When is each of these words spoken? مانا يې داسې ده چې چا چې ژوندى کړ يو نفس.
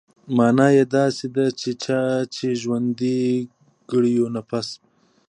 مانا 0.37 0.67
يې 0.75 0.83
داسې 0.97 1.27
ده 1.35 1.45
چې 1.59 1.69
چا 1.83 2.01
چې 2.35 2.47
ژوندى 2.61 3.21
کړ 3.89 4.01
يو 4.17 4.27
نفس. 4.35 4.67